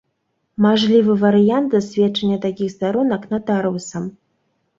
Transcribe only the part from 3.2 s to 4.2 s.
натарыусам.